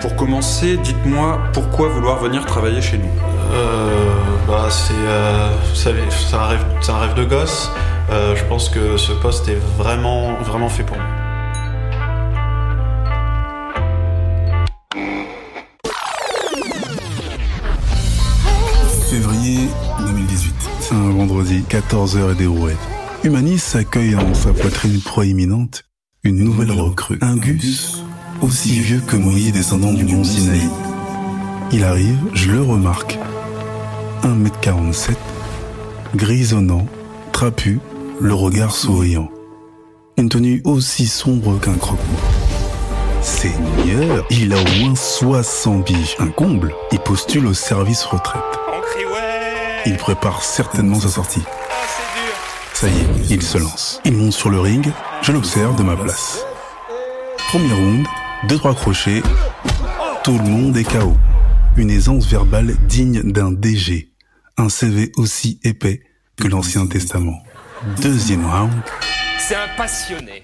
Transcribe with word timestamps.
Pour 0.00 0.16
commencer, 0.16 0.78
dites-moi 0.78 1.38
pourquoi 1.52 1.88
vouloir 1.88 2.18
venir 2.18 2.46
travailler 2.46 2.80
chez 2.80 2.96
nous 2.96 3.10
Euh. 3.52 4.10
Bah, 4.50 4.66
c'est. 4.68 4.94
Euh, 4.96 5.48
vous 5.68 5.76
savez, 5.76 6.02
c'est 6.10 6.34
un 6.34 6.46
rêve, 6.46 6.64
c'est 6.80 6.90
un 6.90 6.98
rêve 6.98 7.14
de 7.14 7.24
gosse. 7.24 7.70
Euh, 8.08 8.34
je 8.34 8.44
pense 8.44 8.68
que 8.68 8.96
ce 8.96 9.12
poste 9.12 9.48
est 9.48 9.60
vraiment, 9.76 10.34
vraiment 10.42 10.68
fait 10.68 10.82
pour 10.82 10.96
moi. 10.96 11.06
Février 19.10 19.68
2018. 19.98 20.54
Un 20.92 21.10
vendredi, 21.10 21.64
14h 21.68 22.32
et 22.32 22.34
des 22.36 22.46
rouettes. 22.46 22.76
Humanis 23.22 23.62
accueille 23.74 24.16
en 24.16 24.34
sa 24.34 24.52
poitrine 24.52 25.00
proéminente 25.00 25.84
une 26.22 26.44
nouvelle 26.44 26.70
recrue. 26.72 27.18
Un 27.20 27.36
gus 27.36 28.02
aussi 28.42 28.80
vieux 28.80 29.02
que 29.06 29.16
Moïse 29.16 29.52
descendant 29.52 29.92
du 29.92 30.04
mont 30.04 30.24
Sinaï. 30.24 30.68
Il 31.72 31.84
arrive, 31.84 32.18
je 32.34 32.50
le 32.50 32.62
remarque. 32.62 33.18
1m47, 34.22 35.14
grisonnant, 36.14 36.86
trapu, 37.32 37.80
le 38.20 38.34
regard 38.34 38.74
souriant. 38.74 39.30
Une 40.18 40.28
tenue 40.28 40.60
aussi 40.64 41.06
sombre 41.06 41.58
qu'un 41.58 41.74
croque 41.74 41.98
Seigneur, 43.22 44.26
il 44.30 44.52
a 44.52 44.56
au 44.60 44.80
moins 44.80 44.94
60 44.94 45.84
biches. 45.86 46.16
Un 46.18 46.28
comble. 46.28 46.74
Il 46.92 46.98
postule 47.00 47.46
au 47.46 47.54
service 47.54 48.04
retraite. 48.04 48.42
Il 49.86 49.96
prépare 49.96 50.42
certainement 50.42 51.00
sa 51.00 51.08
sortie. 51.08 51.42
Ça 52.74 52.88
y 52.88 52.92
est, 52.92 53.30
il 53.30 53.42
se 53.42 53.58
lance. 53.58 54.00
Il 54.04 54.16
monte 54.16 54.32
sur 54.32 54.50
le 54.50 54.60
ring, 54.60 54.90
je 55.22 55.32
l'observe 55.32 55.76
de 55.76 55.82
ma 55.82 55.96
place. 55.96 56.44
Premier 57.48 57.72
round, 57.72 58.06
deux 58.48 58.58
trois 58.58 58.74
crochets, 58.74 59.22
tout 60.24 60.36
le 60.38 60.44
monde 60.44 60.76
est 60.76 60.84
KO. 60.84 61.16
Une 61.76 61.90
aisance 61.90 62.26
verbale 62.26 62.76
digne 62.86 63.22
d'un 63.32 63.52
DG. 63.52 64.12
Un 64.58 64.68
CV 64.68 65.12
aussi 65.16 65.58
épais 65.64 66.02
que 66.36 66.48
l'Ancien 66.48 66.86
Testament. 66.86 67.42
Deuxième 68.02 68.44
round. 68.46 68.70
C'est 69.38 69.54
un 69.54 69.68
passionné. 69.76 70.42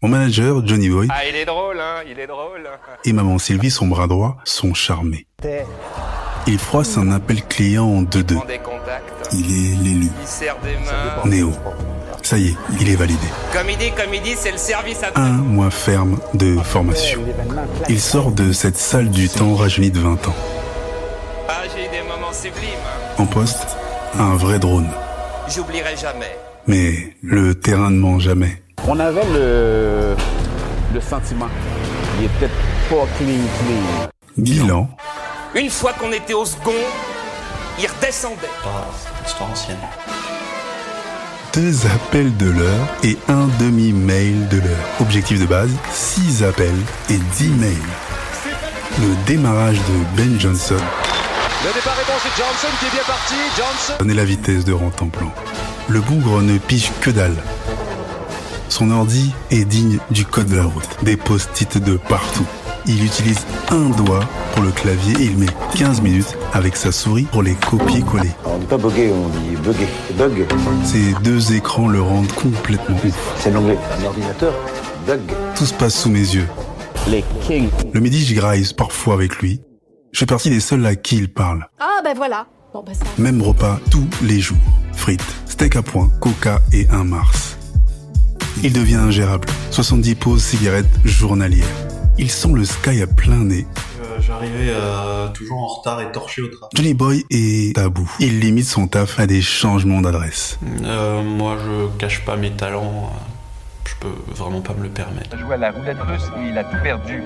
Mon 0.00 0.08
manager, 0.08 0.66
Johnny 0.66 0.88
Boy, 0.88 1.08
Ah, 1.10 1.24
il 1.28 1.36
est 1.36 1.44
drôle, 1.44 1.78
hein, 1.80 2.02
il 2.08 2.18
est 2.18 2.26
drôle. 2.26 2.68
et 3.04 3.12
maman 3.12 3.38
Sylvie, 3.38 3.70
son 3.70 3.86
bras 3.86 4.06
droit, 4.06 4.36
sont 4.44 4.74
charmés. 4.74 5.26
Il 6.46 6.58
froisse 6.58 6.96
un 6.98 7.10
appel 7.12 7.44
client 7.44 7.84
en 7.86 8.02
2-2. 8.02 8.34
Prend 8.36 8.44
des 8.46 8.58
contacts, 8.58 9.28
Il 9.32 9.46
est 9.46 9.76
l'élu. 9.82 10.08
il 10.20 10.26
serre 10.26 10.56
des 10.62 10.74
mains. 10.74 11.24
Néo. 11.30 11.52
Ça 12.22 12.38
y 12.38 12.48
est, 12.48 12.56
il 12.80 12.88
est 12.90 12.96
validé. 12.96 13.26
Comme 13.52 13.68
il 13.70 13.76
dit, 13.78 13.90
comme 13.92 14.12
il 14.14 14.22
dit, 14.22 14.34
c'est 14.36 14.52
le 14.52 14.58
service 14.58 15.02
à 15.02 15.18
Un 15.20 15.30
mois 15.32 15.70
ferme 15.70 16.18
de 16.34 16.56
formation. 16.58 17.20
Il 17.88 18.00
sort 18.00 18.30
de 18.32 18.52
cette 18.52 18.76
salle 18.76 19.08
du 19.10 19.28
temps 19.28 19.54
rajeuni 19.54 19.90
de 19.90 19.98
20 20.00 20.28
ans. 20.28 20.34
Ah, 21.48 21.62
j'ai 21.74 21.86
eu 21.86 21.88
des 21.88 22.08
moments 22.08 22.32
sublimes. 22.32 22.54
hein. 22.86 23.22
En 23.22 23.26
poste, 23.26 23.76
un 24.18 24.34
vrai 24.36 24.58
drone. 24.60 24.88
J'oublierai 25.48 25.96
jamais. 25.96 26.36
Mais 26.66 27.16
le 27.22 27.54
terrain 27.54 27.90
ne 27.90 27.98
ment 27.98 28.18
jamais. 28.18 28.62
On 28.86 28.98
avait 28.98 29.24
le, 29.32 30.14
le 30.94 31.00
sentiment 31.00 31.48
qu'il 32.16 32.26
était 32.26 32.52
pas 32.88 33.06
clean, 33.18 33.26
clean. 33.58 34.08
Bilan, 34.36 34.88
Une 35.54 35.68
fois 35.70 35.92
qu'on 35.92 36.12
était 36.12 36.34
au 36.34 36.44
second, 36.44 36.72
il 37.78 37.86
redescendait. 37.86 38.48
Ah, 38.64 38.86
histoire 39.26 39.50
ancienne. 39.50 39.76
deux 41.52 41.86
appels 41.86 42.34
de 42.38 42.50
l'heure 42.50 42.86
et 43.02 43.16
un 43.28 43.46
demi-mail 43.60 44.48
de 44.48 44.58
l'heure. 44.58 44.86
Objectif 45.00 45.40
de 45.40 45.46
base, 45.46 45.70
6 45.90 46.44
appels 46.44 46.70
et 47.10 47.18
10 47.36 47.48
mails. 47.50 47.76
Le 49.00 49.26
démarrage 49.26 49.78
de 49.78 50.16
Ben 50.16 50.38
Johnson 50.40 50.76
Le 50.76 51.72
départ 51.74 51.96
est 52.00 52.06
bon, 52.06 52.18
c'est 52.22 52.42
Johnson 52.42 52.68
qui 52.78 52.86
est 52.86 52.90
bien 52.90 53.04
parti. 53.06 53.34
Johnson. 53.56 53.94
Donnez 53.98 54.14
la 54.14 54.24
vitesse 54.24 54.64
de 54.64 54.74
plan. 54.74 55.32
Le 55.88 56.00
bougre 56.00 56.40
ne 56.42 56.58
pige 56.58 56.90
que 57.00 57.10
dalle. 57.10 57.36
Son 58.68 58.90
ordi 58.90 59.32
est 59.50 59.64
digne 59.64 59.98
du 60.10 60.24
code 60.24 60.46
de 60.46 60.56
la 60.56 60.64
route. 60.64 60.88
Des 61.02 61.16
post-it 61.16 61.78
de 61.78 61.96
partout. 61.96 62.46
Il 62.86 63.04
utilise 63.04 63.40
un 63.70 63.90
doigt 63.90 64.24
pour 64.54 64.64
le 64.64 64.70
clavier 64.72 65.14
et 65.20 65.24
il 65.26 65.36
met 65.38 65.46
15 65.76 66.00
minutes 66.00 66.36
avec 66.52 66.76
sa 66.76 66.90
souris 66.90 67.24
pour 67.30 67.42
les 67.42 67.54
copier-coller. 67.54 68.30
On 68.44 68.58
dit 68.58 68.66
pas 68.66 68.78
bugger, 68.78 69.12
on 69.12 69.28
dit 69.28 69.56
bugger. 69.56 69.86
Bug, 70.16 70.46
Ces 70.84 71.12
deux 71.22 71.52
écrans 71.52 71.88
le 71.88 72.00
rendent 72.02 72.32
complètement 72.32 72.96
ouf. 73.04 73.34
c'est 73.38 73.50
l'anglais. 73.50 73.78
Un 74.00 74.04
ordinateur, 74.06 74.52
bug. 75.06 75.20
Tout 75.54 75.66
se 75.66 75.74
passe 75.74 75.94
sous 75.94 76.10
mes 76.10 76.18
yeux. 76.20 76.48
Les 77.08 77.24
kings. 77.46 77.68
Le 77.92 78.00
midi, 78.00 78.24
je 78.24 78.34
graille 78.34 78.66
parfois 78.76 79.14
avec 79.14 79.36
lui. 79.38 79.60
Je 80.12 80.18
fais 80.20 80.26
partie 80.26 80.50
des 80.50 80.60
seuls 80.60 80.84
à 80.86 80.96
qui 80.96 81.16
il 81.18 81.32
parle. 81.32 81.66
Ah 81.78 82.00
ben 82.02 82.14
voilà. 82.16 82.46
Bon 82.74 82.82
ben 82.84 82.94
ça. 82.94 83.04
Même 83.18 83.42
repas 83.42 83.78
tous 83.90 84.06
les 84.22 84.40
jours. 84.40 84.56
Frites, 84.94 85.24
steak 85.52 85.76
à 85.76 85.82
point, 85.82 86.10
coca 86.18 86.60
et 86.72 86.88
un 86.88 87.04
Mars. 87.04 87.58
Il 88.62 88.72
devient 88.72 88.94
ingérable. 88.94 89.46
70 89.70 90.14
pauses 90.14 90.42
cigarettes 90.42 90.88
journalières. 91.04 91.66
Il 92.18 92.30
sent 92.30 92.52
le 92.54 92.64
sky 92.64 93.02
à 93.02 93.06
plein 93.06 93.44
nez. 93.44 93.66
Euh, 94.00 94.18
J'arrivais 94.18 94.70
euh, 94.70 95.28
toujours 95.28 95.58
en 95.58 95.66
retard 95.66 96.00
et 96.00 96.10
torché 96.10 96.40
au 96.40 96.48
travail. 96.48 96.70
Johnny 96.74 96.94
Boy 96.94 97.24
est 97.28 97.76
tabou. 97.76 98.10
Il 98.18 98.40
limite 98.40 98.64
son 98.64 98.86
taf 98.86 99.20
à 99.20 99.26
des 99.26 99.42
changements 99.42 100.00
d'adresse. 100.00 100.58
Euh, 100.84 101.22
moi, 101.22 101.58
je 101.62 101.98
cache 101.98 102.24
pas 102.24 102.36
mes 102.36 102.52
talents. 102.52 103.12
Je 103.84 103.92
peux 104.00 104.32
vraiment 104.34 104.62
pas 104.62 104.72
me 104.72 104.84
le 104.84 104.88
permettre. 104.88 105.28
Il 105.32 105.34
a 105.34 105.38
joué 105.38 105.54
à 105.54 105.58
la 105.58 105.70
roulette 105.70 105.98
russe 106.00 106.30
et 106.38 106.48
il 106.48 106.56
a 106.56 106.64
tout 106.64 106.76
perdu. 106.82 107.22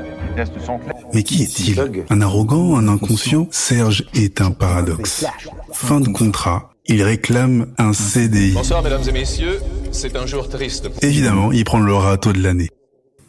Mais 1.14 1.22
qui 1.22 1.44
est-il? 1.44 2.04
Un 2.10 2.20
arrogant, 2.20 2.76
un 2.76 2.88
inconscient? 2.88 3.46
Serge 3.52 4.04
est 4.14 4.40
un 4.40 4.50
paradoxe. 4.50 5.24
Fin 5.72 6.00
de 6.00 6.08
contrat, 6.08 6.70
il 6.88 7.02
réclame 7.02 7.66
un 7.78 7.92
CDI. 7.92 8.52
Bonsoir, 8.52 8.82
mesdames 8.82 9.02
et 9.08 9.12
messieurs. 9.12 9.60
C'est 9.92 10.16
un 10.16 10.26
jour 10.26 10.48
triste. 10.48 10.88
Évidemment, 11.02 11.52
il 11.52 11.64
prend 11.64 11.80
le 11.80 11.94
râteau 11.94 12.32
de 12.32 12.42
l'année. 12.42 12.68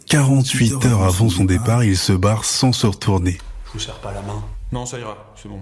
48 0.07 0.85
heures 0.85 1.03
avant 1.03 1.29
son 1.29 1.45
départ, 1.45 1.84
il 1.84 1.97
se 1.97 2.13
barre 2.13 2.45
sans 2.45 2.72
se 2.72 2.88
retourner. 2.88 3.38
Je 3.68 3.73
vous 3.73 3.79
serre 3.79 4.00
pas 4.00 4.13
la 4.13 4.22
main. 4.22 4.44
Non, 4.72 4.85
ça 4.85 5.00
ira, 5.00 5.34
c'est 5.41 5.50
bon. 5.50 5.59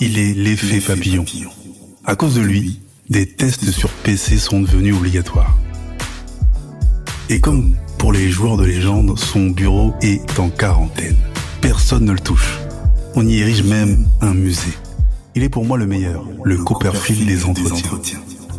Il 0.00 0.18
est 0.18 0.34
l'effet 0.34 0.80
papillon. 0.80 1.24
À 2.04 2.14
cause 2.14 2.34
de 2.34 2.40
lui, 2.40 2.80
des 3.08 3.26
tests 3.26 3.70
sur 3.70 3.88
PC 3.90 4.38
sont 4.38 4.60
devenus 4.60 4.94
obligatoires. 4.94 5.56
Et 7.30 7.40
comme 7.40 7.74
pour 7.98 8.12
les 8.12 8.28
joueurs 8.28 8.56
de 8.56 8.64
légende, 8.64 9.18
son 9.18 9.50
bureau 9.50 9.94
est 10.02 10.38
en 10.38 10.50
quarantaine. 10.50 11.16
Personne 11.60 12.04
ne 12.04 12.12
le 12.12 12.20
touche. 12.20 12.58
On 13.14 13.26
y 13.26 13.38
érige 13.38 13.62
même 13.62 14.06
un 14.20 14.34
musée. 14.34 14.74
Il 15.36 15.42
est 15.42 15.48
pour 15.48 15.64
moi 15.64 15.76
le 15.76 15.86
meilleur, 15.86 16.24
le 16.44 16.56
Copperfield 16.56 17.26
des 17.26 17.44
entretiens. 17.44 17.90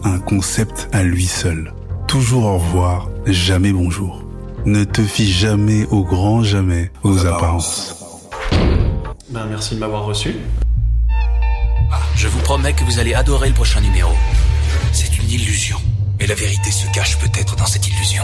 Un 0.04 0.20
concept 0.20 0.90
à 0.92 1.04
lui 1.04 1.26
seul. 1.26 1.74
Toujours 2.06 2.44
au 2.44 2.58
revoir, 2.58 3.10
jamais 3.26 3.72
bonjour. 3.72 4.26
Ne 4.66 4.84
te 4.84 5.02
fie 5.02 5.32
jamais 5.32 5.86
au 5.86 6.04
grand 6.04 6.44
jamais 6.44 6.92
aux 7.04 7.26
apparences. 7.26 7.96
Ben, 9.30 9.46
merci 9.50 9.76
de 9.76 9.80
m'avoir 9.80 10.04
reçu. 10.04 10.36
Je 12.18 12.28
vous 12.28 12.40
promets 12.40 12.74
que 12.74 12.84
vous 12.84 13.00
allez 13.00 13.14
adorer 13.14 13.48
le 13.48 13.56
prochain 13.56 13.80
numéro. 13.80 14.12
C'est 14.92 15.18
une 15.18 15.30
illusion. 15.30 15.78
Mais 16.20 16.28
la 16.28 16.36
vérité 16.36 16.72
se 16.72 16.92
cache 16.92 17.18
peut-être 17.20 17.56
dans 17.56 17.66
cette 17.66 17.88
illusion. 17.88 18.24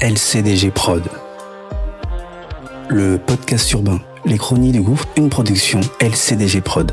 LCDG 0.00 0.72
Prod. 0.72 1.04
Le 2.88 3.18
podcast 3.18 3.70
urbain, 3.70 4.00
les 4.24 4.36
chroniques 4.36 4.72
du 4.72 4.80
gouffre, 4.80 5.06
une 5.16 5.30
production 5.30 5.80
LCDG 6.00 6.60
Prod. 6.60 6.92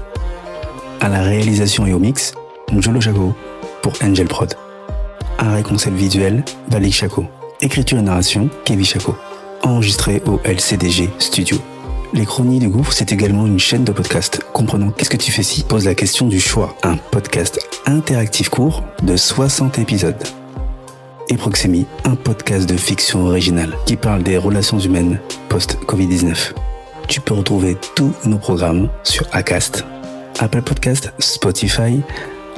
À 1.02 1.10
la 1.10 1.24
réalisation 1.24 1.88
et 1.88 1.94
au 1.94 2.00
mix, 2.00 2.36
Njolo 2.72 3.02
Chaco 3.02 3.34
pour 3.82 3.94
Angel 4.04 4.28
Prod. 4.28 4.67
Un 5.40 5.62
concept 5.62 5.96
visuel, 5.96 6.44
Valik 6.70 6.94
Chaco. 6.94 7.26
Écriture 7.62 8.00
et 8.00 8.02
narration, 8.02 8.50
Kevin 8.66 8.86
Chaco. 8.86 9.16
enregistré 9.64 10.22
au 10.26 10.40
LCDG 10.44 11.10
Studio. 11.20 11.58
Les 12.14 12.26
Chroniques 12.26 12.62
du 12.62 12.70
Gouffre, 12.70 12.94
c'est 12.94 13.12
également 13.12 13.46
une 13.46 13.60
chaîne 13.60 13.84
de 13.84 13.92
podcast 13.92 14.42
comprenant 14.54 14.92
Qu'est-ce 14.92 15.10
que 15.10 15.18
tu 15.18 15.32
fais 15.32 15.44
si 15.44 15.64
pose 15.64 15.86
la 15.86 15.94
question 15.96 16.28
du 16.28 16.40
choix. 16.40 16.76
Un 16.84 16.96
podcast 16.98 17.60
interactif 17.86 18.50
court 18.50 18.84
de 19.04 19.18
60 19.18 19.80
épisodes. 19.80 20.24
Et 21.30 21.36
Proxémie, 21.36 21.86
un 22.06 22.16
podcast 22.16 22.70
de 22.70 22.78
fiction 22.78 23.26
originale 23.26 23.76
qui 23.86 23.98
parle 23.98 24.24
des 24.24 24.38
relations 24.38 24.80
humaines 24.80 25.20
post-Covid-19. 25.50 26.54
Tu 27.08 27.20
peux 27.20 27.34
retrouver 27.34 27.78
tous 27.96 28.14
nos 28.26 28.38
programmes 28.38 28.90
sur 29.04 29.26
Acast, 29.34 29.84
Apple 30.40 30.62
Podcast, 30.62 31.12
Spotify, 31.20 32.02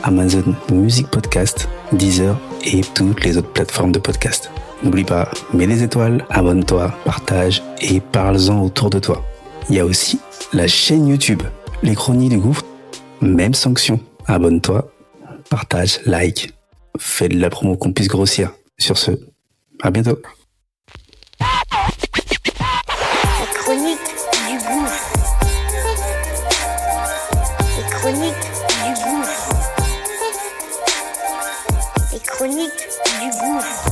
Amazon 0.04 0.56
Music 0.72 1.08
Podcast, 1.08 1.68
Deezer 1.92 2.38
et 2.64 2.82
toutes 2.82 3.24
les 3.24 3.38
autres 3.38 3.52
plateformes 3.52 3.92
de 3.92 4.00
podcast. 4.00 4.52
N'oublie 4.84 5.04
pas, 5.04 5.30
mets 5.54 5.68
des 5.68 5.84
étoiles, 5.84 6.26
abonne-toi, 6.30 6.94
partage 7.06 7.62
et 7.82 8.00
parle-en 8.00 8.62
autour 8.62 8.90
de 8.90 9.00
toi. 9.00 9.24
Il 9.70 9.76
y 9.76 9.80
a 9.80 9.86
aussi 9.86 10.20
la 10.54 10.68
chaîne 10.68 11.08
YouTube, 11.08 11.44
les 11.84 11.96
chroniques 11.96 12.30
du 12.30 12.38
gouffre, 12.38 12.64
même 13.22 13.54
sanction. 13.54 14.00
Abonne-toi, 14.26 14.92
partage, 15.50 16.00
like, 16.06 16.54
fais 16.98 17.30
de 17.30 17.40
la 17.40 17.50
promo 17.50 17.76
qu'on 17.78 17.94
puisse 17.94 18.08
grossir. 18.08 18.52
Sur 18.78 18.98
ce, 18.98 19.12
à 19.82 19.92
bientôt. 19.92 20.18
Les 23.68 23.76
du. 23.76 23.98
Les 28.12 28.49
chroniques 32.40 32.88
du 33.20 33.30
gouffre. 33.38 33.89